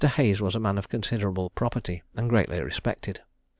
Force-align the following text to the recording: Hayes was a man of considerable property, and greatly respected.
Hayes 0.15 0.41
was 0.41 0.55
a 0.55 0.59
man 0.59 0.79
of 0.79 0.89
considerable 0.89 1.51
property, 1.51 2.01
and 2.15 2.27
greatly 2.27 2.59
respected. 2.59 3.21